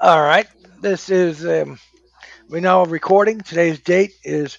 All 0.00 0.22
right. 0.22 0.46
This 0.80 1.10
is 1.10 1.44
um, 1.44 1.76
we're 2.48 2.60
now 2.60 2.84
recording. 2.84 3.40
Today's 3.40 3.80
date 3.80 4.12
is 4.22 4.58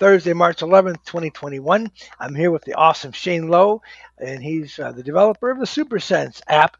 Thursday, 0.00 0.32
March 0.32 0.58
11th, 0.58 1.04
2021. 1.04 1.88
I'm 2.18 2.34
here 2.34 2.50
with 2.50 2.64
the 2.64 2.74
awesome 2.74 3.12
Shane 3.12 3.46
Lowe, 3.46 3.82
and 4.18 4.42
he's 4.42 4.76
uh, 4.80 4.90
the 4.90 5.04
developer 5.04 5.52
of 5.52 5.60
the 5.60 5.66
SuperSense 5.66 6.42
app. 6.48 6.78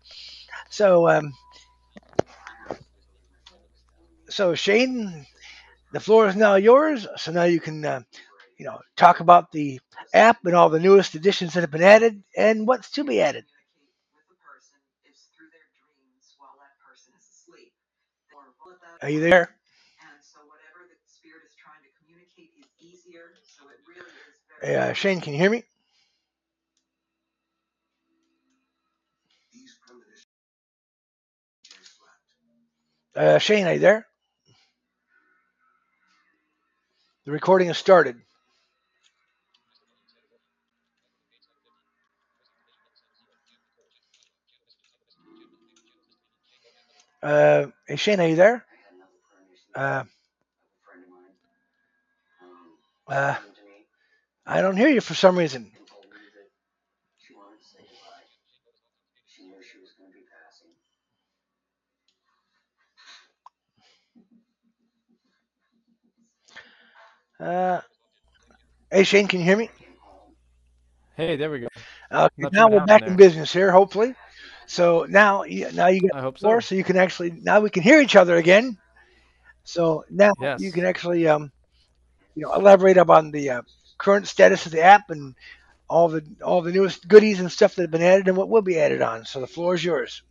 So, 0.68 1.08
um, 1.08 1.32
so 4.28 4.56
Shane, 4.56 5.24
the 5.92 6.00
floor 6.00 6.26
is 6.26 6.34
now 6.34 6.56
yours. 6.56 7.06
So 7.16 7.30
now 7.30 7.44
you 7.44 7.60
can, 7.60 7.84
uh, 7.84 8.00
you 8.58 8.66
know, 8.66 8.80
talk 8.96 9.20
about 9.20 9.52
the 9.52 9.80
app 10.12 10.44
and 10.44 10.56
all 10.56 10.70
the 10.70 10.80
newest 10.80 11.14
additions 11.14 11.54
that 11.54 11.60
have 11.60 11.70
been 11.70 11.84
added 11.84 12.20
and 12.36 12.66
what's 12.66 12.90
to 12.92 13.04
be 13.04 13.20
added. 13.20 13.44
Are 19.02 19.10
you 19.10 19.20
there? 19.20 19.50
Uh, 24.64 24.92
Shane, 24.94 25.20
can 25.20 25.34
you 25.34 25.38
hear 25.40 25.50
me? 25.50 25.64
Uh, 33.16 33.38
Shane, 33.38 33.66
are 33.66 33.74
you 33.74 33.80
there? 33.80 34.06
The 37.26 37.32
recording 37.32 37.68
has 37.68 37.78
started. 37.78 38.16
Uh, 47.22 47.66
hey, 47.88 47.96
Shane, 47.96 48.20
are 48.20 48.28
you 48.28 48.36
there? 48.36 48.64
Uh, 49.76 50.04
uh, 53.08 53.36
I 54.46 54.62
don't 54.62 54.76
hear 54.76 54.88
you 54.88 55.00
for 55.00 55.14
some 55.14 55.38
reason. 55.38 55.72
Uh, 67.40 67.80
hey, 68.90 69.04
Shane, 69.04 69.28
can 69.28 69.40
you 69.40 69.46
hear 69.46 69.56
me? 69.58 69.70
Hey, 71.16 71.36
there 71.36 71.50
we 71.50 71.60
go. 71.60 71.68
Uh, 72.10 72.28
now 72.52 72.68
we're 72.70 72.80
back 72.80 73.02
happened 73.02 73.08
in 73.08 73.16
business 73.16 73.52
here, 73.52 73.72
hopefully. 73.72 74.14
So 74.66 75.06
now, 75.08 75.44
you- 75.44 75.72
now 75.72 75.88
you 75.88 76.00
I 76.12 76.20
got 76.22 76.22
hope 76.22 76.38
the 76.38 76.40
floor, 76.40 76.62
so. 76.62 76.62
so 76.62 76.74
you 76.76 76.84
can 76.84 76.96
actually 76.98 77.30
now 77.32 77.60
we 77.60 77.70
can 77.70 77.82
hear 77.82 78.00
each 78.00 78.16
other 78.16 78.36
again. 78.36 78.78
So 79.66 80.04
now 80.10 80.32
you 80.56 80.72
can 80.72 80.86
actually, 80.86 81.28
um, 81.28 81.52
you 82.34 82.44
know, 82.44 82.54
elaborate 82.54 82.98
upon 82.98 83.32
the 83.32 83.50
uh, 83.50 83.62
current 83.98 84.28
status 84.28 84.66
of 84.66 84.72
the 84.72 84.82
app 84.82 85.10
and 85.10 85.34
all 85.88 86.08
the 86.08 86.24
all 86.44 86.62
the 86.62 86.72
newest 86.72 87.08
goodies 87.08 87.40
and 87.40 87.52
stuff 87.52 87.76
that 87.76 87.82
have 87.82 87.90
been 87.92 88.02
added 88.02 88.28
and 88.28 88.36
what 88.38 88.48
will 88.50 88.62
be 88.62 88.78
added 88.78 89.02
on. 89.02 89.26
So 89.26 89.40
the 89.40 89.48
floor 89.48 89.74
is 89.74 89.84
yours. 89.84 90.22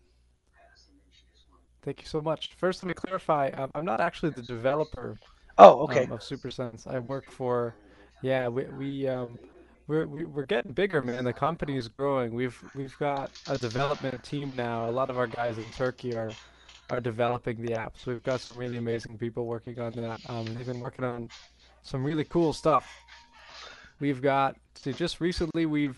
Thank 1.83 2.01
you 2.01 2.07
so 2.07 2.21
much. 2.21 2.53
First, 2.55 2.83
let 2.83 2.89
me 2.89 2.93
clarify. 2.95 3.49
Um, 3.53 3.71
I'm 3.75 3.85
not 3.85 4.01
actually 4.01 4.31
the 4.31 4.43
developer 4.43 5.19
Oh, 5.57 5.83
okay. 5.83 6.07
um, 6.07 6.11
of 6.11 6.21
SuperSense. 6.21 6.87
I 6.87 6.99
work 6.99 7.31
for, 7.31 7.77
yeah, 8.21 8.47
we 8.49 8.65
we 8.65 9.07
um, 9.07 9.39
we're 9.87 10.07
we're 10.07 10.45
getting 10.45 10.73
bigger, 10.73 11.01
man. 11.01 11.25
The 11.25 11.33
company 11.33 11.77
is 11.77 11.87
growing. 11.87 12.33
We've 12.33 12.59
we've 12.73 12.97
got 12.97 13.31
a 13.47 13.57
development 13.57 14.23
team 14.23 14.53
now. 14.55 14.89
A 14.89 14.91
lot 14.91 15.09
of 15.09 15.17
our 15.17 15.27
guys 15.27 15.57
in 15.59 15.71
Turkey 15.71 16.15
are 16.15 16.37
are 16.89 17.01
developing 17.01 17.61
the 17.61 17.73
app. 17.73 17.97
So 17.97 18.11
we've 18.11 18.23
got 18.23 18.41
some 18.41 18.57
really 18.57 18.77
amazing 18.77 19.17
people 19.17 19.45
working 19.45 19.79
on 19.79 19.91
that. 19.93 20.21
Um, 20.29 20.45
they've 20.45 20.65
been 20.65 20.79
working 20.79 21.05
on 21.05 21.29
some 21.83 22.03
really 22.03 22.25
cool 22.25 22.53
stuff. 22.53 22.87
We've 23.99 24.21
got 24.21 24.55
so 24.75 24.91
just 24.91 25.21
recently 25.21 25.65
we've 25.65 25.97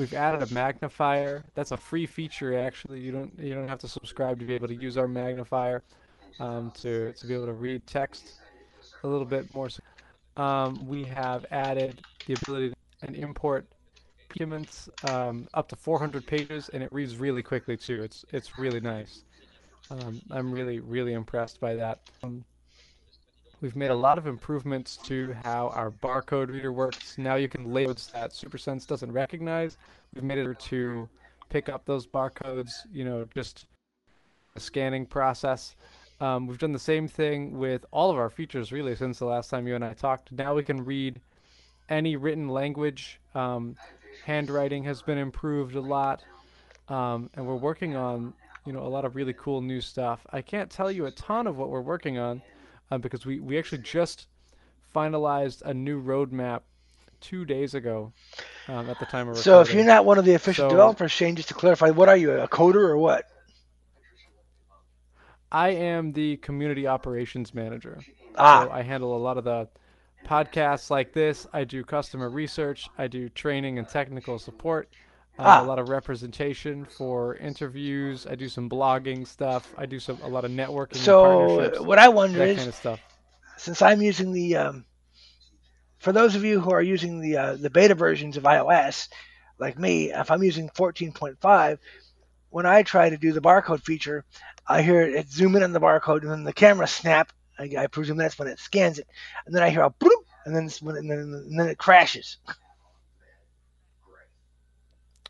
We've 0.00 0.14
added 0.14 0.50
a 0.50 0.54
magnifier. 0.54 1.44
That's 1.54 1.72
a 1.72 1.76
free 1.76 2.06
feature 2.06 2.58
actually. 2.58 3.00
You 3.00 3.12
don't 3.12 3.38
you 3.38 3.54
don't 3.54 3.68
have 3.68 3.80
to 3.80 3.88
subscribe 3.88 4.38
to 4.38 4.46
be 4.46 4.54
able 4.54 4.68
to 4.68 4.74
use 4.74 4.96
our 4.96 5.06
magnifier 5.06 5.82
um, 6.38 6.72
to 6.80 7.12
to 7.12 7.26
be 7.26 7.34
able 7.34 7.44
to 7.46 7.52
read 7.52 7.86
text 7.86 8.40
a 9.02 9.06
little 9.06 9.26
bit 9.26 9.52
more. 9.54 9.68
Um, 10.38 10.86
we 10.86 11.04
have 11.04 11.44
added 11.50 12.00
the 12.26 12.34
ability 12.34 12.72
to 13.02 13.14
import 13.14 13.66
documents 14.28 14.88
um, 15.10 15.48
up 15.52 15.68
to 15.68 15.76
400 15.76 16.26
pages, 16.26 16.70
and 16.70 16.82
it 16.82 16.92
reads 16.92 17.16
really 17.16 17.42
quickly 17.42 17.76
too. 17.76 18.02
It's 18.02 18.24
it's 18.32 18.58
really 18.58 18.80
nice. 18.80 19.24
Um, 19.90 20.20
I'm 20.30 20.52
really 20.52 20.80
really 20.80 21.12
impressed 21.12 21.60
by 21.60 21.74
that. 21.74 22.00
Um, 22.22 22.44
We've 23.60 23.76
made 23.76 23.90
a 23.90 23.94
lot 23.94 24.16
of 24.16 24.26
improvements 24.26 24.96
to 25.04 25.36
how 25.44 25.68
our 25.74 25.90
barcode 25.90 26.48
reader 26.48 26.72
works. 26.72 27.18
Now 27.18 27.34
you 27.34 27.46
can 27.46 27.74
label 27.74 27.92
that 28.14 28.30
SuperSense 28.30 28.86
doesn't 28.86 29.12
recognize. 29.12 29.76
We've 30.14 30.24
made 30.24 30.38
it 30.38 30.58
to 30.58 31.06
pick 31.50 31.68
up 31.68 31.84
those 31.84 32.06
barcodes, 32.06 32.70
you 32.90 33.04
know, 33.04 33.26
just 33.34 33.66
a 34.56 34.60
scanning 34.60 35.04
process. 35.04 35.76
Um, 36.22 36.46
we've 36.46 36.58
done 36.58 36.72
the 36.72 36.78
same 36.78 37.06
thing 37.06 37.58
with 37.58 37.84
all 37.90 38.10
of 38.10 38.16
our 38.16 38.30
features 38.30 38.72
really 38.72 38.96
since 38.96 39.18
the 39.18 39.26
last 39.26 39.50
time 39.50 39.68
you 39.68 39.74
and 39.74 39.84
I 39.84 39.92
talked. 39.92 40.32
Now 40.32 40.54
we 40.54 40.62
can 40.62 40.82
read 40.82 41.20
any 41.90 42.16
written 42.16 42.48
language. 42.48 43.20
Um, 43.34 43.76
handwriting 44.24 44.84
has 44.84 45.02
been 45.02 45.18
improved 45.18 45.74
a 45.76 45.80
lot, 45.82 46.24
um, 46.88 47.28
and 47.34 47.46
we're 47.46 47.56
working 47.56 47.94
on, 47.94 48.32
you 48.66 48.72
know, 48.72 48.82
a 48.86 48.88
lot 48.88 49.04
of 49.04 49.16
really 49.16 49.32
cool 49.34 49.60
new 49.60 49.80
stuff. 49.80 50.26
I 50.32 50.42
can't 50.42 50.70
tell 50.70 50.90
you 50.90 51.06
a 51.06 51.10
ton 51.10 51.46
of 51.46 51.56
what 51.56 51.70
we're 51.70 51.80
working 51.80 52.18
on 52.18 52.42
uh, 52.90 52.98
because 52.98 53.24
we, 53.24 53.40
we 53.40 53.58
actually 53.58 53.82
just 53.82 54.26
finalized 54.94 55.62
a 55.62 55.72
new 55.72 56.02
roadmap 56.02 56.62
two 57.20 57.44
days 57.44 57.74
ago 57.74 58.12
um, 58.68 58.88
at 58.88 58.98
the 58.98 59.06
time 59.06 59.28
of 59.28 59.36
recording. 59.36 59.42
So 59.42 59.60
if 59.60 59.72
you're 59.74 59.84
not 59.84 60.04
one 60.04 60.18
of 60.18 60.24
the 60.24 60.34
official 60.34 60.66
So 60.66 60.70
developers, 60.70 61.12
Shane, 61.12 61.36
just 61.36 61.48
to 61.48 61.54
clarify, 61.54 61.90
what 61.90 62.08
are 62.08 62.16
you, 62.16 62.32
a 62.32 62.48
coder 62.48 62.76
or 62.88 62.96
what? 62.98 63.26
I 65.52 65.70
am 65.70 66.12
the 66.12 66.36
community 66.38 66.86
operations 66.86 67.54
manager. 67.54 67.98
Ah, 68.36 68.64
So 68.64 68.70
I 68.70 68.82
handle 68.82 69.16
a 69.16 69.18
lot 69.18 69.36
of 69.36 69.44
the 69.44 69.68
podcasts 70.24 70.90
like 70.90 71.12
this. 71.12 71.46
I 71.52 71.64
do 71.64 71.82
customer 71.84 72.28
research. 72.28 72.88
I 72.98 73.08
do 73.08 73.28
training 73.28 73.78
and 73.78 73.88
technical 73.88 74.38
support. 74.38 74.88
A 75.40 75.42
ah. 75.42 75.62
lot 75.62 75.78
of 75.78 75.88
representation 75.88 76.84
for 76.84 77.34
interviews. 77.36 78.26
I 78.26 78.34
do 78.34 78.46
some 78.46 78.68
blogging 78.68 79.26
stuff. 79.26 79.72
I 79.78 79.86
do 79.86 79.98
some 79.98 80.18
a 80.22 80.28
lot 80.28 80.44
of 80.44 80.50
networking 80.50 80.96
So 80.96 81.46
partnerships, 81.46 81.80
what 81.80 81.98
I 81.98 82.08
wonder 82.08 82.40
that 82.40 82.48
is, 82.48 82.56
kind 82.58 82.68
of 82.68 82.74
stuff. 82.74 83.00
since 83.56 83.80
I'm 83.80 84.02
using 84.02 84.32
the, 84.32 84.56
um, 84.56 84.84
for 85.98 86.12
those 86.12 86.34
of 86.36 86.44
you 86.44 86.60
who 86.60 86.72
are 86.72 86.82
using 86.82 87.20
the 87.20 87.38
uh, 87.38 87.56
the 87.56 87.70
beta 87.70 87.94
versions 87.94 88.36
of 88.36 88.42
iOS, 88.42 89.08
like 89.58 89.78
me, 89.78 90.12
if 90.12 90.30
I'm 90.30 90.42
using 90.42 90.68
14.5, 90.68 91.78
when 92.50 92.66
I 92.66 92.82
try 92.82 93.08
to 93.08 93.16
do 93.16 93.32
the 93.32 93.40
barcode 93.40 93.82
feature, 93.82 94.26
I 94.66 94.82
hear 94.82 95.00
it 95.00 95.30
zoom 95.30 95.56
in 95.56 95.62
on 95.62 95.72
the 95.72 95.80
barcode 95.80 96.20
and 96.20 96.30
then 96.30 96.44
the 96.44 96.52
camera 96.52 96.86
snap. 96.86 97.32
I, 97.58 97.70
I 97.78 97.86
presume 97.86 98.18
that's 98.18 98.38
when 98.38 98.48
it 98.48 98.58
scans 98.58 98.98
it, 98.98 99.08
and 99.46 99.54
then 99.54 99.62
I 99.62 99.70
hear 99.70 99.84
a 99.84 99.90
bloop, 99.90 100.22
and 100.44 100.54
then 100.54 100.68
when, 100.82 100.96
and 100.96 101.10
then, 101.10 101.18
and 101.18 101.58
then 101.58 101.68
it 101.68 101.78
crashes. 101.78 102.36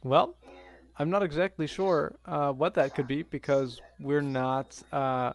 Well, 0.03 0.37
I'm 0.99 1.11
not 1.11 1.23
exactly 1.23 1.67
sure 1.67 2.17
uh, 2.27 2.53
what 2.53 2.75
that 2.75 2.95
could 2.95 3.07
be 3.07 3.23
because 3.23 3.81
we're 3.99 4.23
not, 4.23 4.83
uh, 4.93 5.33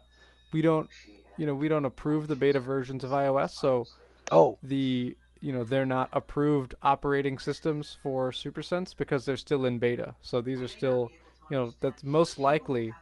we 0.52 0.62
don't, 0.62 0.90
you 1.38 1.46
know, 1.46 1.56
we 1.56 1.68
don't 1.68 1.86
approve 1.86 2.28
the 2.28 2.36
beta 2.36 2.60
versions 2.60 3.04
of 3.04 3.12
iOS, 3.12 3.52
so 3.52 3.88
Oh, 4.32 4.58
the, 4.64 5.18
you 5.42 5.54
know, 5.54 5.64
they're 5.64 5.86
not 5.86 6.10
approved 6.14 6.76
operating 6.84 7.38
systems 7.40 7.98
for 8.02 8.32
SuperSense 8.32 8.96
because 8.96 9.26
they're 9.26 9.38
still 9.38 9.66
in 9.66 9.80
beta. 9.80 10.16
So 10.22 10.42
these 10.42 10.62
are 10.62 10.68
still, 10.68 11.14
you 11.50 11.58
know, 11.58 11.74
that's 11.82 12.04
most 12.04 12.40
likely, 12.40 12.96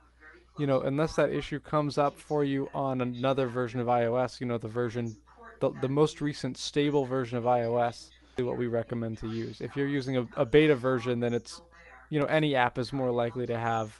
you 0.57 0.68
know, 0.68 0.81
unless 0.81 1.15
that 1.15 1.31
issue 1.31 1.60
comes 1.60 1.98
up 1.98 2.19
for 2.19 2.44
you 2.44 2.69
on 2.74 3.01
another 3.01 3.48
version 3.48 3.80
of 3.80 3.88
iOS, 3.88 4.39
you 4.39 4.48
know, 4.48 4.57
the 4.57 4.68
version, 4.68 5.18
the, 5.60 5.71
the 5.71 5.89
most 5.89 6.21
recent 6.21 6.57
stable 6.57 7.06
version 7.06 7.38
of 7.38 7.45
iOS, 7.45 8.12
what 8.41 8.57
we 8.57 8.68
recommend 8.68 9.19
to 9.19 9.27
use. 9.27 9.62
If 9.62 9.75
you're 9.75 9.88
using 9.88 10.18
a, 10.18 10.27
a 10.35 10.45
beta 10.45 10.75
version, 10.75 11.19
then 11.19 11.33
it's, 11.33 11.62
you 12.09 12.19
know, 12.19 12.25
any 12.25 12.56
app 12.56 12.77
is 12.80 12.91
more 12.91 13.12
likely 13.12 13.45
to 13.47 13.57
have 13.57 14.00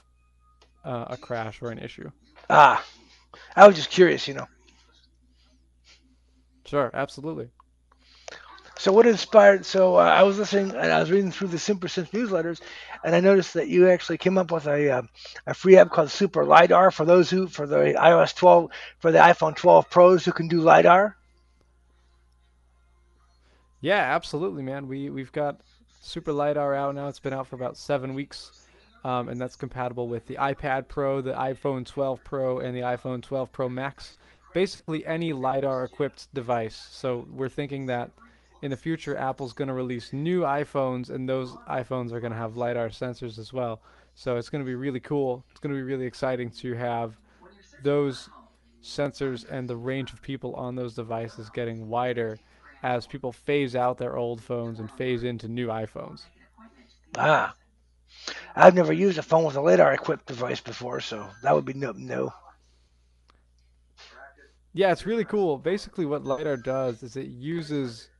uh, 0.84 1.06
a 1.10 1.16
crash 1.16 1.62
or 1.62 1.70
an 1.70 1.78
issue. 1.78 2.10
ah, 2.50 2.84
I 3.54 3.66
was 3.66 3.76
just 3.76 3.90
curious, 3.90 4.26
you 4.26 4.34
know. 4.34 4.46
Sure, 6.66 6.90
absolutely. 6.92 7.50
So 8.76 8.92
what 8.92 9.06
inspired? 9.06 9.64
So 9.64 9.96
uh, 9.96 10.02
I 10.02 10.24
was 10.24 10.38
listening 10.38 10.70
and 10.70 10.92
I 10.92 10.98
was 10.98 11.10
reading 11.10 11.30
through 11.30 11.48
the 11.48 11.58
SuperSense 11.58 12.10
newsletters, 12.10 12.60
and 13.04 13.14
I 13.14 13.20
noticed 13.20 13.54
that 13.54 13.68
you 13.68 13.88
actually 13.88 14.18
came 14.18 14.36
up 14.36 14.50
with 14.50 14.66
a 14.66 14.90
uh, 14.90 15.02
a 15.46 15.54
free 15.54 15.76
app 15.76 15.90
called 15.90 16.10
Super 16.10 16.44
LiDAR 16.44 16.90
for 16.90 17.04
those 17.04 17.30
who 17.30 17.46
for 17.46 17.66
the 17.66 17.76
iOS 17.76 18.34
12 18.34 18.70
for 18.98 19.12
the 19.12 19.18
iPhone 19.18 19.54
12 19.54 19.88
Pros 19.90 20.24
who 20.24 20.32
can 20.32 20.48
do 20.48 20.60
LiDAR. 20.60 21.16
Yeah, 23.84 24.14
absolutely, 24.14 24.62
man. 24.62 24.88
We 24.88 25.10
we've 25.10 25.30
got 25.30 25.60
Super 26.00 26.32
LiDAR 26.32 26.74
out 26.74 26.94
now. 26.94 27.08
It's 27.08 27.18
been 27.18 27.34
out 27.34 27.48
for 27.48 27.56
about 27.56 27.76
seven 27.76 28.14
weeks. 28.14 28.66
um, 29.04 29.28
and 29.28 29.38
that's 29.38 29.56
compatible 29.56 30.08
with 30.08 30.26
the 30.26 30.36
iPad 30.36 30.88
Pro, 30.88 31.20
the 31.20 31.34
iPhone 31.34 31.84
12 31.84 32.24
Pro, 32.24 32.60
and 32.60 32.74
the 32.74 32.80
iPhone 32.80 33.20
12 33.20 33.52
Pro 33.52 33.68
Max. 33.68 34.16
Basically, 34.54 35.04
any 35.04 35.34
LiDAR 35.34 35.84
equipped 35.84 36.32
device. 36.32 36.74
So 36.92 37.28
we're 37.30 37.50
thinking 37.50 37.84
that 37.84 38.10
in 38.62 38.70
the 38.70 38.76
future, 38.78 39.18
Apple's 39.18 39.52
going 39.52 39.68
to 39.68 39.74
release 39.74 40.14
new 40.14 40.40
iPhones, 40.40 41.10
and 41.10 41.28
those 41.28 41.50
iPhones 41.68 42.12
are 42.12 42.20
going 42.20 42.32
to 42.32 42.38
have 42.38 42.56
LiDAR 42.56 42.88
sensors 42.88 43.38
as 43.38 43.52
well. 43.52 43.82
So 44.14 44.38
it's 44.38 44.48
going 44.48 44.64
to 44.64 44.66
be 44.66 44.76
really 44.76 45.00
cool. 45.00 45.44
It's 45.50 45.60
going 45.60 45.74
to 45.74 45.78
be 45.78 45.82
really 45.82 46.06
exciting 46.06 46.48
to 46.52 46.72
have 46.72 47.18
those 47.82 48.30
sensors 48.82 49.44
and 49.50 49.68
the 49.68 49.76
range 49.76 50.14
of 50.14 50.22
people 50.22 50.54
on 50.54 50.74
those 50.74 50.94
devices 50.94 51.50
getting 51.50 51.90
wider 51.90 52.38
as 52.84 53.06
people 53.06 53.32
phase 53.32 53.74
out 53.74 53.96
their 53.96 54.14
old 54.14 54.42
phones 54.42 54.78
and 54.78 54.90
phase 54.90 55.24
into 55.24 55.48
new 55.48 55.68
iPhones. 55.68 56.20
Ah, 57.16 57.54
I've 58.54 58.74
never 58.74 58.92
used 58.92 59.16
a 59.16 59.22
phone 59.22 59.44
with 59.44 59.56
a 59.56 59.60
LiDAR 59.62 59.94
equipped 59.94 60.26
device 60.26 60.60
before, 60.60 61.00
so 61.00 61.26
that 61.42 61.54
would 61.54 61.64
be 61.64 61.72
no. 61.72 61.92
no. 61.92 62.34
Yeah, 64.74 64.92
it's 64.92 65.06
really 65.06 65.24
cool. 65.24 65.56
Basically, 65.56 66.04
what 66.04 66.24
LiDAR 66.24 66.58
does 66.58 67.02
is 67.02 67.16
it 67.16 67.28
uses 67.28 68.10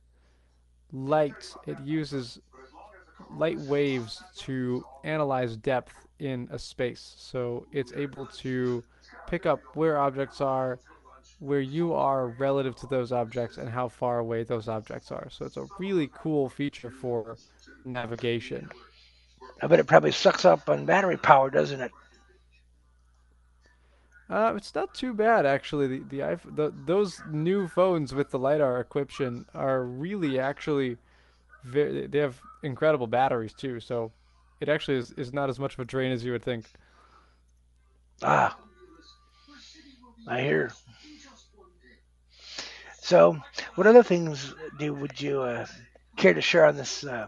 light, 0.91 1.53
it 1.67 1.79
uses 1.81 2.39
light 3.29 3.59
waves 3.59 4.23
to 4.37 4.83
analyze 5.03 5.55
depth 5.57 5.93
in 6.17 6.47
a 6.51 6.57
space. 6.57 7.13
So 7.19 7.67
it's 7.71 7.93
able 7.93 8.25
to 8.37 8.83
pick 9.27 9.45
up 9.45 9.59
where 9.75 9.99
objects 9.99 10.41
are, 10.41 10.79
where 11.39 11.61
you 11.61 11.93
are 11.93 12.27
relative 12.27 12.75
to 12.77 12.87
those 12.87 13.11
objects, 13.11 13.57
and 13.57 13.69
how 13.69 13.87
far 13.89 14.19
away 14.19 14.43
those 14.43 14.67
objects 14.67 15.11
are. 15.11 15.29
So 15.29 15.45
it's 15.45 15.57
a 15.57 15.69
really 15.77 16.09
cool 16.13 16.49
feature 16.49 16.91
for 16.91 17.37
navigation. 17.85 18.71
I 19.61 19.67
bet 19.67 19.79
it 19.79 19.87
probably 19.87 20.11
sucks 20.11 20.45
up 20.45 20.69
on 20.69 20.85
battery 20.85 21.17
power, 21.17 21.49
doesn't 21.49 21.81
it? 21.81 21.91
Uh, 24.29 24.53
it's 24.55 24.73
not 24.73 24.93
too 24.93 25.13
bad 25.13 25.45
actually. 25.45 25.87
The 25.87 26.03
the, 26.03 26.19
iPhone, 26.19 26.55
the 26.55 26.73
those 26.85 27.23
new 27.25 27.67
phones 27.67 28.13
with 28.13 28.31
the 28.31 28.39
lidar 28.39 28.79
equipment 28.79 29.47
are 29.53 29.83
really 29.83 30.39
actually 30.39 30.97
very, 31.63 32.07
they 32.07 32.19
have 32.19 32.41
incredible 32.63 33.07
batteries 33.07 33.53
too. 33.53 33.79
So 33.79 34.11
it 34.59 34.69
actually 34.69 34.97
is, 34.97 35.11
is 35.13 35.33
not 35.33 35.49
as 35.49 35.59
much 35.59 35.73
of 35.75 35.79
a 35.79 35.85
drain 35.85 36.11
as 36.11 36.25
you 36.25 36.31
would 36.31 36.43
think. 36.43 36.71
Ah, 38.21 38.57
I 40.27 40.41
hear. 40.41 40.71
So, 43.05 43.37
what 43.75 43.87
other 43.87 44.03
things 44.03 44.53
do 44.79 44.93
would 44.93 45.21
you 45.21 45.41
uh, 45.41 45.67
care 46.17 46.33
to 46.33 46.41
share 46.41 46.65
on 46.65 46.75
this 46.75 47.03
uh, 47.03 47.27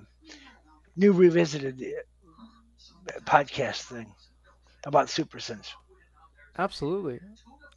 new 0.95 1.13
revisited 1.13 1.81
uh, 1.81 3.19
podcast 3.25 3.83
thing 3.83 4.13
about 4.85 5.09
super 5.09 5.39
SuperSense? 5.39 5.69
Absolutely. 6.57 7.21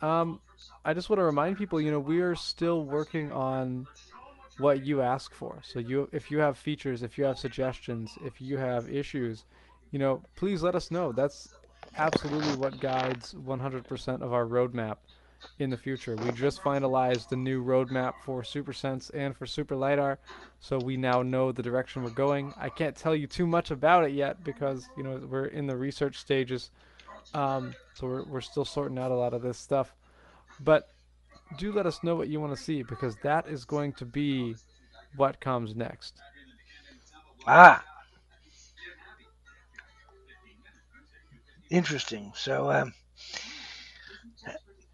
Um, 0.00 0.40
I 0.84 0.94
just 0.94 1.08
want 1.10 1.18
to 1.18 1.24
remind 1.24 1.56
people, 1.58 1.80
you 1.80 1.90
know, 1.90 2.00
we 2.00 2.20
are 2.20 2.34
still 2.34 2.84
working 2.84 3.32
on 3.32 3.86
what 4.56 4.82
you 4.84 5.00
ask 5.02 5.34
for. 5.34 5.60
So 5.64 5.78
you, 5.78 6.08
if 6.12 6.30
you 6.30 6.38
have 6.38 6.56
features, 6.58 7.02
if 7.02 7.18
you 7.18 7.24
have 7.24 7.38
suggestions, 7.38 8.18
if 8.20 8.40
you 8.40 8.58
have 8.58 8.88
issues, 8.88 9.44
you 9.90 9.98
know, 9.98 10.22
please 10.36 10.62
let 10.62 10.74
us 10.74 10.90
know. 10.90 11.12
That's 11.12 11.54
absolutely 11.96 12.54
what 12.54 12.80
guides 12.80 13.34
100% 13.34 14.22
of 14.22 14.32
our 14.32 14.46
roadmap 14.46 14.98
in 15.58 15.70
the 15.70 15.76
future. 15.76 16.16
We 16.16 16.32
just 16.32 16.62
finalized 16.62 17.28
the 17.28 17.36
new 17.36 17.64
roadmap 17.64 18.14
for 18.24 18.42
SuperSense 18.42 19.10
and 19.14 19.36
for 19.36 19.46
Super 19.46 19.76
LiDAR, 19.76 20.18
so 20.60 20.78
we 20.78 20.96
now 20.96 21.22
know 21.22 21.52
the 21.52 21.62
direction 21.62 22.02
we're 22.02 22.10
going. 22.10 22.52
I 22.56 22.68
can't 22.68 22.96
tell 22.96 23.14
you 23.14 23.26
too 23.26 23.46
much 23.46 23.70
about 23.70 24.04
it 24.04 24.12
yet 24.12 24.42
because 24.44 24.88
you 24.96 25.02
know 25.02 25.20
we're 25.28 25.46
in 25.46 25.66
the 25.66 25.76
research 25.76 26.18
stages, 26.18 26.70
um, 27.34 27.74
so 27.94 28.06
we're 28.06 28.24
we're 28.24 28.40
still 28.40 28.64
sorting 28.64 28.98
out 28.98 29.10
a 29.10 29.16
lot 29.16 29.34
of 29.34 29.42
this 29.42 29.58
stuff. 29.58 29.94
But 30.60 30.88
do 31.58 31.72
let 31.72 31.86
us 31.86 32.02
know 32.02 32.14
what 32.14 32.28
you 32.28 32.40
want 32.40 32.56
to 32.56 32.62
see 32.62 32.82
because 32.82 33.16
that 33.22 33.48
is 33.48 33.64
going 33.64 33.92
to 33.94 34.04
be 34.04 34.56
what 35.16 35.40
comes 35.40 35.74
next. 35.74 36.14
Ah, 37.46 37.84
interesting. 41.70 42.32
So. 42.34 42.70
Um 42.70 42.94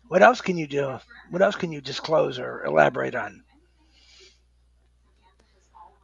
what 0.08 0.22
else 0.22 0.40
can 0.40 0.56
you 0.56 0.66
do? 0.66 0.98
What 1.30 1.42
else 1.42 1.56
can 1.56 1.72
you 1.72 1.80
disclose 1.80 2.38
or 2.38 2.64
elaborate 2.64 3.14
on? 3.14 3.42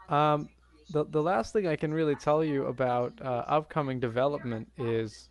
Um, 0.08 0.48
the 0.90 1.04
the 1.04 1.22
last 1.22 1.52
thing 1.52 1.66
I 1.66 1.76
can 1.76 1.92
really 1.94 2.14
tell 2.14 2.44
you 2.44 2.66
about 2.66 3.14
uh, 3.22 3.44
upcoming 3.46 3.98
development 4.00 4.68
is, 4.76 5.28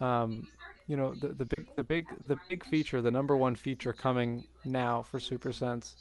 um, 0.00 0.46
you 0.86 0.96
know, 0.96 1.14
the 1.14 1.28
the 1.28 1.44
big 1.44 1.68
the 1.76 1.84
big 1.84 2.06
the 2.26 2.36
big 2.48 2.64
feature, 2.66 3.00
the 3.00 3.10
number 3.10 3.36
one 3.36 3.54
feature 3.54 3.92
coming 3.92 4.44
now 4.64 5.02
for 5.02 5.18
SuperSense, 5.18 5.94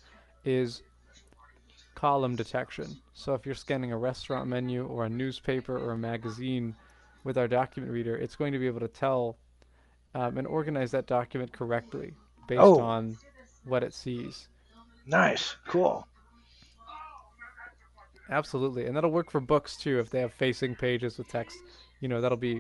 is 0.44 0.81
column 1.94 2.36
detection. 2.36 2.98
So 3.14 3.34
if 3.34 3.46
you're 3.46 3.56
scanning 3.56 3.92
a 3.92 3.98
restaurant 3.98 4.48
menu 4.48 4.86
or 4.86 5.06
a 5.06 5.10
newspaper 5.10 5.78
or 5.78 5.92
a 5.92 5.98
magazine 5.98 6.75
with 7.24 7.38
our 7.38 7.48
document 7.48 7.92
reader, 7.92 8.16
it's 8.16 8.36
going 8.36 8.54
to 8.54 8.60
be 8.60 8.68
able 8.68 8.80
to 8.80 8.88
tell 8.88 9.38
um, 10.18 10.38
and 10.38 10.48
organize 10.48 10.90
that 10.92 11.06
document 11.06 11.52
correctly 11.52 12.12
based 12.48 12.60
oh. 12.60 12.80
on 12.80 13.16
what 13.66 13.84
it 13.84 13.94
sees. 13.94 14.48
Nice, 15.06 15.56
cool. 15.68 16.08
Absolutely, 18.30 18.88
and 18.88 18.96
that'll 18.96 19.12
work 19.12 19.30
for 19.30 19.40
books 19.40 19.78
too 19.78 20.00
if 20.00 20.10
they 20.10 20.19
have 20.19 20.34
facing 20.34 20.75
pages 20.75 21.18
with 21.18 21.28
text. 21.30 21.60
You 22.02 22.08
know, 22.08 22.19
that'll 22.19 22.38
be 22.38 22.60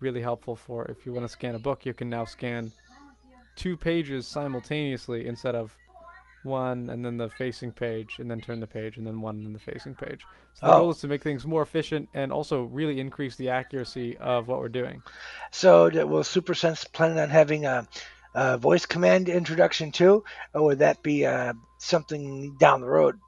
really 0.00 0.22
helpful 0.22 0.56
for 0.56 0.86
if 0.86 1.04
you 1.04 1.12
want 1.12 1.24
to 1.24 1.28
scan 1.28 1.54
a 1.54 1.58
book, 1.58 1.84
you 1.84 1.92
can 1.92 2.08
now 2.08 2.24
scan 2.24 2.72
two 3.54 3.76
pages 3.76 4.26
simultaneously 4.26 5.26
instead 5.26 5.54
of 5.54 5.76
one 6.44 6.90
and 6.90 7.04
then 7.04 7.16
the 7.16 7.28
facing 7.28 7.72
page 7.72 8.16
and 8.18 8.30
then 8.30 8.40
turn 8.40 8.60
the 8.60 8.66
page 8.66 8.96
and 8.96 9.06
then 9.06 9.20
one 9.20 9.36
and 9.36 9.46
then 9.46 9.52
the 9.52 9.58
facing 9.58 9.94
page. 9.94 10.24
So 10.54 10.66
the 10.66 10.72
oh. 10.72 10.78
goal 10.78 10.90
is 10.90 10.98
to 10.98 11.08
make 11.08 11.22
things 11.22 11.46
more 11.46 11.62
efficient 11.62 12.08
and 12.14 12.32
also 12.32 12.62
really 12.64 13.00
increase 13.00 13.36
the 13.36 13.50
accuracy 13.50 14.16
of 14.18 14.48
what 14.48 14.60
we're 14.60 14.68
doing. 14.68 15.02
So 15.50 15.84
will 16.06 16.22
SuperSense 16.22 16.90
plan 16.92 17.18
on 17.18 17.30
having 17.30 17.66
a, 17.66 17.86
a 18.34 18.58
voice 18.58 18.86
command 18.86 19.28
introduction 19.28 19.92
too, 19.92 20.24
or 20.52 20.64
would 20.64 20.78
that 20.78 21.02
be 21.02 21.26
uh, 21.26 21.54
something 21.78 22.56
down 22.58 22.80
the 22.80 22.88
road? 22.88 23.18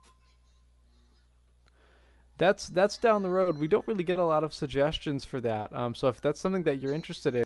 That's 2.38 2.68
that's 2.68 2.98
down 2.98 3.22
the 3.22 3.30
road. 3.30 3.56
We 3.56 3.66
don't 3.66 3.86
really 3.88 4.04
get 4.04 4.18
a 4.18 4.24
lot 4.24 4.44
of 4.44 4.52
suggestions 4.52 5.24
for 5.24 5.40
that. 5.40 5.74
Um, 5.74 5.94
so 5.94 6.08
if 6.08 6.20
that's 6.20 6.38
something 6.38 6.64
that 6.64 6.82
you're 6.82 6.92
interested 6.92 7.34
in, 7.34 7.44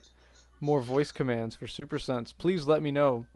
more 0.61 0.81
voice 0.81 1.13
commands 1.13 1.55
for 1.57 1.67
SuperSense, 1.67 2.35
please 2.37 2.67
let 2.67 2.83
me 2.83 2.91
know. 2.91 3.27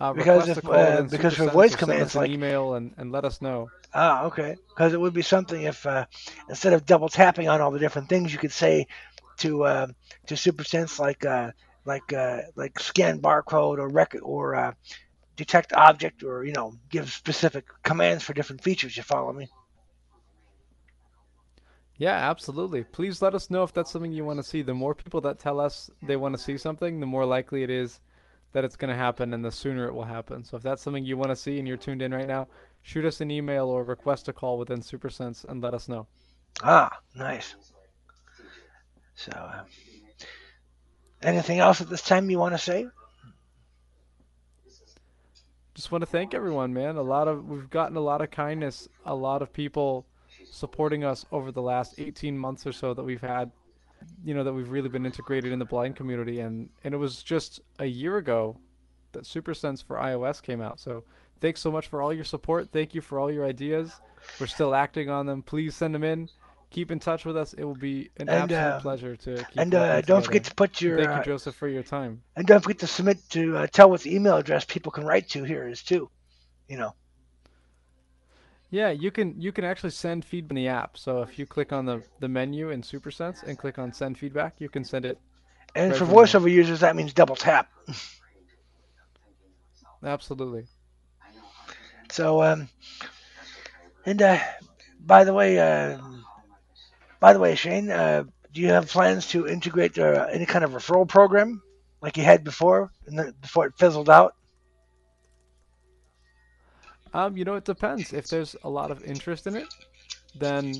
Uh, 0.00 0.12
because 0.12 0.48
if, 0.48 0.68
uh, 0.68 1.02
because 1.02 1.34
for 1.36 1.48
voice 1.48 1.74
commands 1.74 2.14
like 2.14 2.30
email 2.30 2.74
and, 2.74 2.94
and 2.98 3.10
let 3.10 3.24
us 3.24 3.42
know. 3.42 3.68
Ah, 3.92 4.24
okay. 4.24 4.56
Because 4.68 4.92
it 4.92 5.00
would 5.00 5.14
be 5.14 5.22
something 5.22 5.62
if 5.62 5.84
uh, 5.86 6.06
instead 6.48 6.72
of 6.72 6.86
double 6.86 7.08
tapping 7.08 7.48
on 7.48 7.60
all 7.60 7.70
the 7.70 7.78
different 7.80 8.08
things, 8.08 8.32
you 8.32 8.38
could 8.38 8.52
say 8.52 8.86
to 9.38 9.64
uh, 9.64 9.86
to 10.26 10.34
SuperSense 10.34 10.98
like 11.00 11.24
uh, 11.24 11.50
like 11.84 12.12
uh, 12.12 12.42
like 12.54 12.78
scan 12.78 13.20
barcode 13.20 13.78
or 13.78 13.88
record 13.88 14.20
or 14.22 14.54
uh, 14.54 14.72
detect 15.36 15.72
object 15.72 16.22
or 16.22 16.44
you 16.44 16.52
know 16.52 16.74
give 16.90 17.10
specific 17.10 17.66
commands 17.82 18.22
for 18.22 18.34
different 18.34 18.62
features. 18.62 18.96
You 18.96 19.02
follow 19.02 19.32
me? 19.32 19.48
Yeah, 21.96 22.30
absolutely. 22.30 22.84
Please 22.84 23.20
let 23.20 23.34
us 23.34 23.50
know 23.50 23.64
if 23.64 23.72
that's 23.72 23.90
something 23.90 24.12
you 24.12 24.24
want 24.24 24.38
to 24.38 24.44
see. 24.44 24.62
The 24.62 24.74
more 24.74 24.94
people 24.94 25.20
that 25.22 25.40
tell 25.40 25.58
us 25.58 25.90
they 26.02 26.14
want 26.16 26.36
to 26.36 26.40
see 26.40 26.56
something, 26.56 27.00
the 27.00 27.06
more 27.06 27.24
likely 27.24 27.64
it 27.64 27.70
is 27.70 27.98
that 28.52 28.64
it's 28.64 28.76
going 28.76 28.90
to 28.90 28.96
happen 28.96 29.34
and 29.34 29.44
the 29.44 29.52
sooner 29.52 29.86
it 29.86 29.94
will 29.94 30.04
happen. 30.04 30.44
So 30.44 30.56
if 30.56 30.62
that's 30.62 30.82
something 30.82 31.04
you 31.04 31.16
want 31.16 31.30
to 31.30 31.36
see 31.36 31.58
and 31.58 31.68
you're 31.68 31.76
tuned 31.76 32.02
in 32.02 32.12
right 32.12 32.26
now, 32.26 32.48
shoot 32.82 33.04
us 33.04 33.20
an 33.20 33.30
email 33.30 33.66
or 33.66 33.84
request 33.84 34.28
a 34.28 34.32
call 34.32 34.58
within 34.58 34.80
SuperSense 34.80 35.44
and 35.44 35.62
let 35.62 35.74
us 35.74 35.88
know. 35.88 36.06
Ah, 36.62 36.98
nice. 37.14 37.54
So, 39.14 39.32
uh, 39.32 39.64
anything 41.22 41.58
else 41.58 41.80
at 41.80 41.88
this 41.88 42.02
time 42.02 42.30
you 42.30 42.38
want 42.38 42.54
to 42.54 42.58
say? 42.58 42.86
Just 45.74 45.92
want 45.92 46.02
to 46.02 46.06
thank 46.06 46.34
everyone, 46.34 46.72
man. 46.72 46.96
A 46.96 47.02
lot 47.02 47.28
of 47.28 47.48
we've 47.48 47.70
gotten 47.70 47.96
a 47.96 48.00
lot 48.00 48.20
of 48.20 48.32
kindness, 48.32 48.88
a 49.06 49.14
lot 49.14 49.42
of 49.42 49.52
people 49.52 50.06
supporting 50.50 51.04
us 51.04 51.24
over 51.30 51.52
the 51.52 51.62
last 51.62 51.94
18 51.98 52.36
months 52.36 52.66
or 52.66 52.72
so 52.72 52.94
that 52.94 53.04
we've 53.04 53.20
had 53.20 53.52
you 54.24 54.34
know 54.34 54.44
that 54.44 54.52
we've 54.52 54.70
really 54.70 54.88
been 54.88 55.06
integrated 55.06 55.52
in 55.52 55.58
the 55.58 55.64
blind 55.64 55.96
community 55.96 56.40
and 56.40 56.68
and 56.84 56.94
it 56.94 56.96
was 56.96 57.22
just 57.22 57.60
a 57.78 57.86
year 57.86 58.16
ago 58.16 58.56
that 59.12 59.24
SuperSense 59.24 59.82
for 59.82 59.96
iOS 59.96 60.42
came 60.42 60.60
out. 60.60 60.80
So 60.80 61.04
thanks 61.40 61.60
so 61.60 61.70
much 61.70 61.86
for 61.86 62.02
all 62.02 62.12
your 62.12 62.24
support. 62.24 62.70
Thank 62.72 62.94
you 62.94 63.00
for 63.00 63.18
all 63.18 63.30
your 63.30 63.44
ideas. 63.44 63.92
We're 64.38 64.46
still 64.46 64.74
acting 64.74 65.08
on 65.08 65.26
them. 65.26 65.42
Please 65.42 65.74
send 65.74 65.94
them 65.94 66.04
in. 66.04 66.28
Keep 66.70 66.90
in 66.90 66.98
touch 66.98 67.24
with 67.24 67.36
us. 67.36 67.54
It 67.54 67.64
will 67.64 67.74
be 67.74 68.10
an 68.18 68.28
and, 68.28 68.52
absolute 68.52 68.60
uh, 68.60 68.80
pleasure 68.80 69.16
to 69.16 69.36
keep 69.36 69.56
And 69.56 69.74
uh, 69.74 70.02
don't 70.02 70.22
forget 70.22 70.44
to 70.44 70.54
put 70.54 70.82
your 70.82 70.98
Thank 70.98 71.08
you 71.08 71.14
uh, 71.14 71.24
Joseph 71.24 71.54
for 71.54 71.66
your 71.66 71.82
time. 71.82 72.22
And 72.36 72.46
don't 72.46 72.60
forget 72.62 72.80
to 72.80 72.86
submit 72.86 73.18
to 73.30 73.56
uh, 73.56 73.66
tell 73.68 73.88
what 73.88 74.02
the 74.02 74.14
email 74.14 74.36
address 74.36 74.66
people 74.66 74.92
can 74.92 75.04
write 75.04 75.30
to 75.30 75.44
here 75.44 75.66
is 75.66 75.82
too. 75.82 76.10
You 76.68 76.76
know. 76.76 76.94
Yeah, 78.70 78.90
you 78.90 79.10
can 79.10 79.40
you 79.40 79.52
can 79.52 79.64
actually 79.64 79.90
send 79.90 80.24
feedback 80.24 80.50
in 80.52 80.56
the 80.56 80.68
app. 80.68 80.98
So 80.98 81.22
if 81.22 81.38
you 81.38 81.46
click 81.46 81.72
on 81.72 81.86
the 81.86 82.02
the 82.20 82.28
menu 82.28 82.70
in 82.70 82.82
SuperSense 82.82 83.42
and 83.42 83.58
click 83.58 83.78
on 83.78 83.92
send 83.92 84.18
feedback, 84.18 84.60
you 84.60 84.68
can 84.68 84.84
send 84.84 85.04
it 85.06 85.18
And 85.74 85.90
right 85.90 85.98
for 85.98 86.06
voiceover 86.06 86.50
users, 86.50 86.80
that 86.80 86.96
means 86.96 87.12
double 87.12 87.36
tap. 87.36 87.70
Absolutely. 90.02 90.66
So, 92.10 92.42
um, 92.42 92.68
and 94.04 94.20
uh, 94.22 94.38
by 95.00 95.24
the 95.24 95.32
way, 95.34 95.58
uh, 95.58 95.98
by 97.20 97.32
the 97.32 97.38
way, 97.40 97.54
Shane, 97.54 97.90
uh, 97.90 98.24
do 98.52 98.60
you 98.60 98.68
have 98.68 98.88
plans 98.88 99.28
to 99.28 99.46
integrate 99.46 99.98
uh, 99.98 100.26
any 100.30 100.46
kind 100.46 100.64
of 100.64 100.72
referral 100.72 101.08
program 101.08 101.62
like 102.00 102.16
you 102.16 102.24
had 102.24 102.44
before, 102.44 102.92
and 103.06 103.34
before 103.40 103.66
it 103.66 103.74
fizzled 103.78 104.10
out? 104.10 104.34
Um, 107.14 107.36
you 107.36 107.44
know, 107.44 107.54
it 107.54 107.64
depends. 107.64 108.12
If 108.12 108.28
there's 108.28 108.56
a 108.64 108.70
lot 108.70 108.90
of 108.90 109.02
interest 109.04 109.46
in 109.46 109.56
it, 109.56 109.68
then 110.34 110.74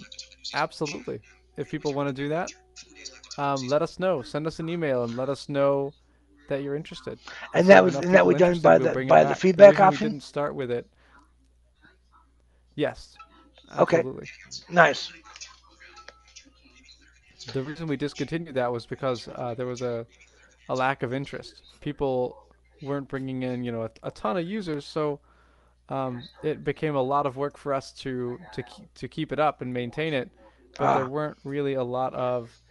absolutely. 0.54 1.20
If 1.56 1.70
people 1.70 1.94
want 1.94 2.08
to 2.08 2.14
do 2.14 2.28
that, 2.28 2.50
um, 3.38 3.66
let 3.68 3.82
us 3.82 3.98
know. 3.98 4.22
Send 4.22 4.46
us 4.46 4.58
an 4.60 4.68
email 4.68 5.04
and 5.04 5.16
let 5.16 5.28
us 5.28 5.48
know 5.48 5.92
that 6.48 6.62
you're 6.62 6.76
interested. 6.76 7.18
And 7.54 7.66
we 7.66 7.68
that 7.68 7.84
was 7.84 7.96
and 7.96 8.14
that 8.14 8.26
was 8.26 8.36
done 8.36 8.60
by 8.60 8.78
the 8.78 8.90
by 9.08 9.24
the 9.24 9.34
back. 9.34 9.34
The 9.34 9.34
feedback 9.34 9.78
we 9.78 9.84
option. 9.84 10.12
didn't 10.12 10.22
start 10.22 10.54
with 10.54 10.70
it, 10.70 10.86
yes, 12.74 13.18
Okay, 13.78 14.02
nice. 14.68 15.12
The 17.52 17.62
reason 17.62 17.86
we 17.86 17.96
discontinued 17.96 18.54
that 18.54 18.72
was 18.72 18.86
because 18.86 19.28
uh, 19.28 19.54
there 19.54 19.66
was 19.66 19.82
a, 19.82 20.06
a 20.68 20.74
lack 20.74 21.02
of 21.02 21.12
interest. 21.12 21.62
People 21.80 22.46
weren't 22.82 23.08
bringing 23.08 23.42
in, 23.42 23.64
you 23.64 23.72
know, 23.72 23.82
a, 23.82 23.90
a 24.04 24.10
ton 24.10 24.36
of 24.36 24.46
users, 24.46 24.84
so 24.84 25.20
um, 25.88 26.28
it 26.42 26.64
became 26.64 26.94
a 26.94 27.02
lot 27.02 27.26
of 27.26 27.36
work 27.36 27.56
for 27.56 27.72
us 27.74 27.92
to 27.94 28.40
to 28.52 28.62
keep, 28.62 28.94
to 28.94 29.08
keep 29.08 29.32
it 29.32 29.38
up 29.38 29.60
and 29.62 29.72
maintain 29.72 30.14
it. 30.14 30.30
But 30.76 30.92
there 30.92 31.06
Ah, 31.06 31.08
weren't 31.08 31.38
really 31.44 31.74
a 31.74 31.82
lot 31.84 32.14
of 32.14 32.62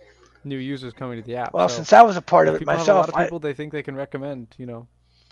new 0.43 0.57
users 0.57 0.93
coming 0.93 1.17
to 1.17 1.23
the 1.23 1.35
app. 1.35 1.57
well, 1.57 1.67
So 1.67 1.69
since 1.69 1.93
I 1.93 2.01
was 2.03 2.17
a 2.17 2.21
part 2.21 2.47
of 2.47 2.55
it 2.55 2.63
people 2.63 2.77
have 2.77 2.87
a 2.87 2.91
lot 2.91 3.09
myself, 3.09 3.09
of 3.09 3.15
I 3.15 3.31
people 3.31 3.39
they 3.39 3.53
think 3.53 3.71
they 3.71 3.83
can 3.83 3.95
recommend, 3.95 4.55
you 4.57 4.65
know, 4.65 4.87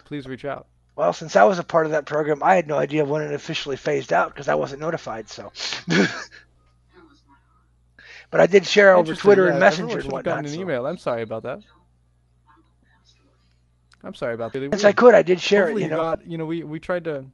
please 0.06 0.28
reach 0.28 0.46
out. 0.46 0.68
well, 0.96 1.14
since 1.14 1.36
I 1.36 1.44
was 1.46 1.60
a 1.60 1.64
part 1.64 1.86
of 1.86 1.92
that 1.94 2.06
program, 2.06 2.42
I 2.44 2.56
had 2.56 2.68
no 2.68 2.78
idea 2.78 3.06
when 3.06 3.22
it 3.22 3.34
officially 3.34 3.78
phased 3.78 4.12
out 4.14 4.30
because 4.34 4.48
I 4.48 4.56
wasn't 4.56 4.82
notified. 4.82 5.30
So, 5.30 5.52
but 8.30 8.40
I 8.42 8.48
did 8.48 8.66
share 8.66 8.96
over 8.96 9.14
Twitter 9.14 9.48
and 9.48 9.58
Yeah, 9.58 9.66
everyone 9.66 10.00
Messenger 10.00 10.00
and 10.00 10.10
have 10.10 10.22
gotten 10.24 10.46
whatnot. 10.46 10.48
an 10.48 10.54
So, 10.54 10.62
email. 10.62 10.86
I'm 10.86 10.98
sorry 10.98 11.22
about 11.22 11.44
that. 11.44 11.62
I'm 14.04 14.14
sorry 14.14 14.34
about 14.34 14.54
that. 14.54 14.64
Since 14.72 14.84
I 14.86 14.92
could, 14.94 15.16
I 15.16 15.24
did 15.24 15.42
share 15.42 15.70
it. 15.70 15.78
You 15.80 15.88
you 15.88 15.90
know. 15.90 16.06
got, 16.06 16.26
you 16.26 16.38
know, 16.38 16.46
we 16.46 16.64
we 16.64 16.80
tried 16.80 17.04
to 17.06 17.26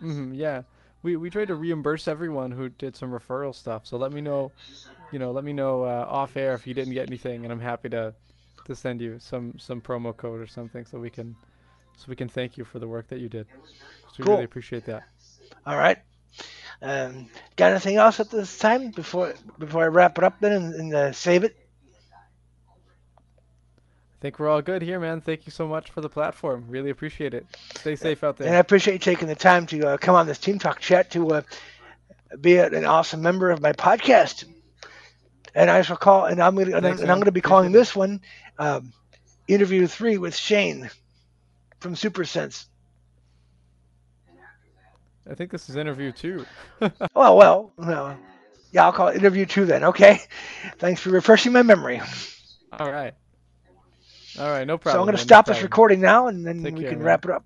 hmm 0.00 0.32
yeah. 0.34 0.62
We 1.02 1.16
we 1.16 1.30
tried 1.30 1.48
to 1.48 1.56
reimburse 1.56 2.08
everyone 2.08 2.52
who 2.52 2.68
did 2.70 2.96
some 2.96 3.10
referral 3.12 3.54
stuff. 3.54 3.86
So 3.86 3.98
let 3.98 4.12
me 4.12 4.20
know, 4.22 4.52
you 5.10 5.18
know, 5.18 5.32
let 5.32 5.44
me 5.44 5.52
know 5.52 5.84
uh, 5.84 6.06
off 6.08 6.36
air 6.36 6.54
if 6.54 6.66
you 6.66 6.74
didn't 6.74 6.94
get 6.94 7.08
anything, 7.08 7.44
and 7.44 7.52
I'm 7.52 7.60
happy 7.60 7.88
to 7.90 8.14
to 8.64 8.76
send 8.76 9.00
you 9.00 9.18
some 9.20 9.58
some 9.58 9.80
promo 9.82 10.16
code 10.16 10.40
or 10.40 10.46
something 10.46 10.86
so 10.86 10.98
we 11.00 11.10
can 11.10 11.36
so 11.96 12.06
we 12.08 12.16
can 12.16 12.28
thank 12.28 12.58
you 12.58 12.64
for 12.64 12.78
the 12.80 12.88
work 12.88 13.08
that 13.08 13.20
you 13.20 13.28
did. 13.28 13.48
So 14.08 14.16
we 14.24 14.26
really 14.26 14.44
appreciate 14.44 14.84
that. 14.84 15.04
All 15.66 15.76
right. 15.76 15.98
Um, 16.82 17.28
got 17.56 17.72
anything 17.72 17.96
else 17.96 18.20
at 18.20 18.30
this 18.30 18.58
time 18.58 18.90
before 18.92 19.34
before 19.58 19.84
I 19.84 19.88
wrap 19.88 20.18
it 20.18 20.24
up 20.24 20.40
then 20.40 20.52
and, 20.52 20.74
and 20.74 20.94
uh, 20.94 21.12
save 21.12 21.44
it? 21.44 21.56
I 24.20 24.22
think 24.22 24.38
we're 24.38 24.50
all 24.50 24.60
good 24.60 24.82
here, 24.82 25.00
man. 25.00 25.22
Thank 25.22 25.46
you 25.46 25.50
so 25.50 25.66
much 25.66 25.90
for 25.90 26.02
the 26.02 26.08
platform. 26.10 26.66
Really 26.68 26.90
appreciate 26.90 27.32
it. 27.32 27.46
Stay 27.76 27.96
safe 27.96 28.22
out 28.22 28.36
there. 28.36 28.48
And 28.48 28.54
I 28.54 28.58
appreciate 28.58 28.92
you 28.92 28.98
taking 28.98 29.28
the 29.28 29.34
time 29.34 29.64
to 29.68 29.92
uh, 29.92 29.96
come 29.96 30.14
on 30.14 30.26
this 30.26 30.36
Team 30.36 30.58
Talk 30.58 30.78
chat 30.78 31.10
to 31.12 31.36
uh, 31.36 31.42
be 32.38 32.58
an 32.58 32.84
awesome 32.84 33.22
member 33.22 33.50
of 33.50 33.62
my 33.62 33.72
podcast. 33.72 34.44
And 35.54 35.70
I 35.70 35.80
shall 35.80 35.96
call, 35.96 36.26
and 36.26 36.38
I'm 36.38 36.54
gonna, 36.54 36.66
and 36.66 36.76
I'm 36.76 36.82
Thanks, 36.82 37.00
and 37.00 37.10
I'm 37.10 37.18
gonna 37.18 37.32
be 37.32 37.40
calling 37.40 37.72
this 37.72 37.96
one 37.96 38.20
um, 38.58 38.92
interview 39.48 39.86
three 39.86 40.18
with 40.18 40.36
Shane 40.36 40.90
from 41.78 41.94
SuperSense. 41.94 42.66
I 45.30 45.34
think 45.34 45.50
this 45.50 45.70
is 45.70 45.76
interview 45.76 46.12
two. 46.12 46.44
Oh 47.16 47.36
well, 47.36 47.72
well, 47.78 48.18
yeah, 48.70 48.84
I'll 48.84 48.92
call 48.92 49.08
it 49.08 49.16
interview 49.16 49.46
two 49.46 49.64
then. 49.64 49.84
Okay. 49.84 50.20
Thanks 50.78 51.00
for 51.00 51.08
refreshing 51.08 51.52
my 51.52 51.62
memory. 51.62 52.02
All 52.70 52.92
right. 52.92 53.14
All 54.40 54.50
right. 54.50 54.66
No 54.66 54.78
problem. 54.78 55.00
So 55.06 55.10
I'm 55.10 55.16
man. 55.16 55.28
No 55.28 55.38
stop 55.38 55.46
this 55.46 55.62
problem. 55.62 55.64
recording 55.64 56.00
now, 56.00 56.28
and 56.28 56.46
then 56.46 56.64
Take 56.64 56.76
we 56.76 56.84
care, 56.84 56.86
can 56.86 57.00
man. 57.00 57.02
wrap 57.02 57.24
it 57.26 57.32
up. 57.32 57.44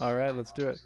All 0.00 0.14
right. 0.16 0.34
Let's 0.34 0.52
do 0.52 0.68
it. 0.68 0.80